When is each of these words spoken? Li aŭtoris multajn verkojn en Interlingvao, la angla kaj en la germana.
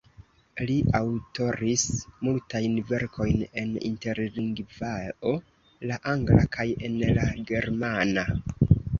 Li 0.67 0.75
aŭtoris 0.99 1.81
multajn 2.27 2.79
verkojn 2.91 3.43
en 3.63 3.75
Interlingvao, 3.89 5.33
la 5.91 5.99
angla 6.13 6.47
kaj 6.57 6.65
en 6.89 6.97
la 7.19 7.27
germana. 7.53 8.25